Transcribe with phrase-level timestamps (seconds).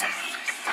[0.00, 0.69] literalmente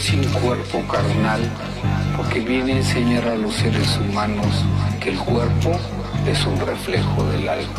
[0.00, 1.40] sin cuerpo carnal
[2.16, 4.64] porque viene a enseñar a los seres humanos
[4.98, 5.72] que el cuerpo
[6.26, 7.74] es un reflejo del alma.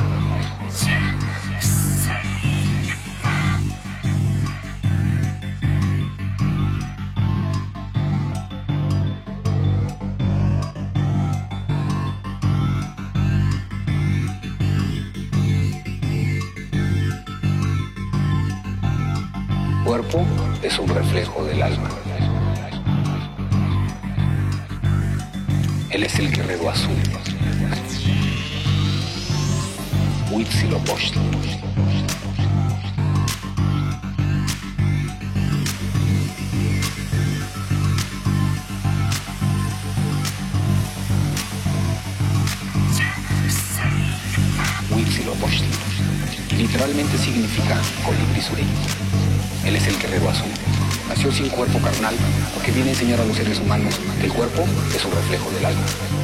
[19.83, 20.25] cuerpo
[20.63, 22.00] es un reflejo del alma.
[25.91, 26.95] Él es el guerrero azul.
[30.31, 31.19] Huitzilopochtli.
[44.89, 45.67] Huitzilopochtli.
[46.57, 48.69] Literalmente significa colibrí sureño.
[49.65, 50.60] Él es el guerrero azul.
[51.11, 52.15] Nació sin cuerpo carnal
[52.53, 54.63] porque viene a enseñar a los seres humanos que el cuerpo
[54.95, 56.20] es un reflejo del alma.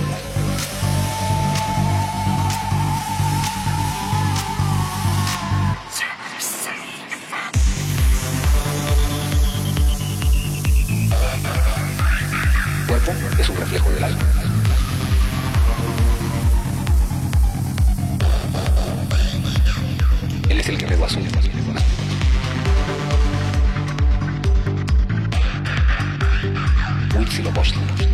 [27.27, 28.06] Godzilla Boston.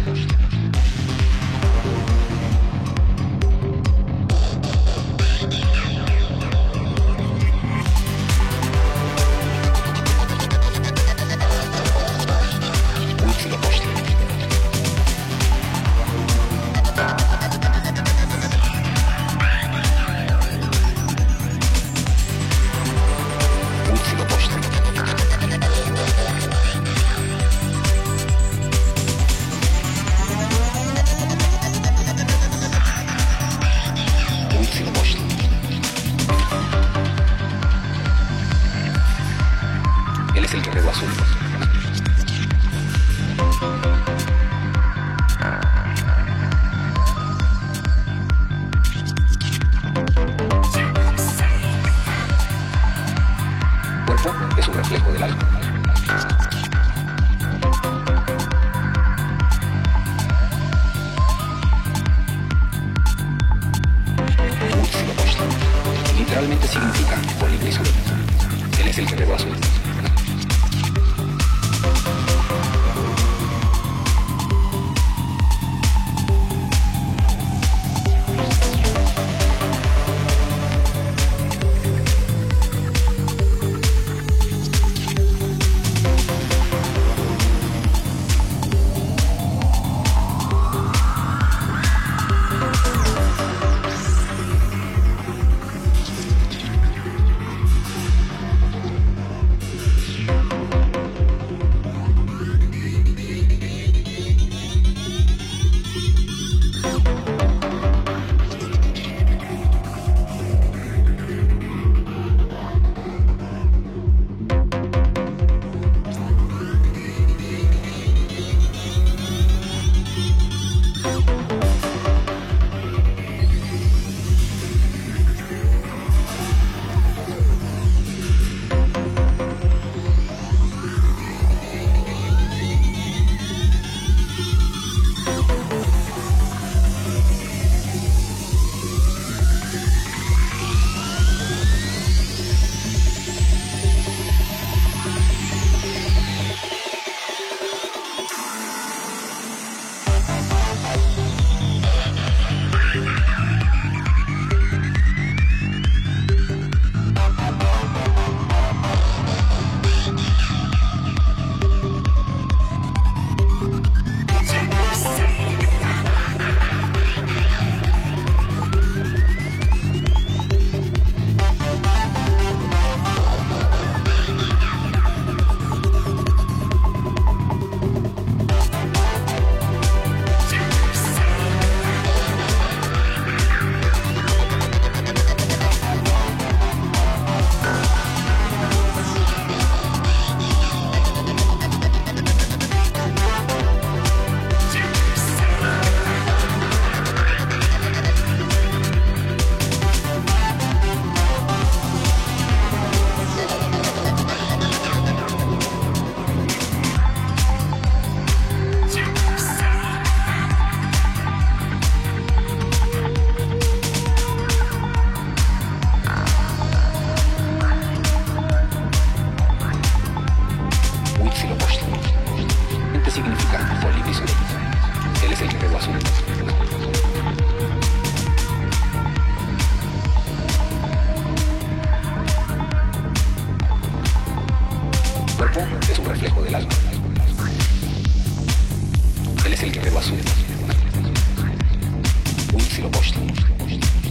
[242.74, 244.03] Filo Muslim.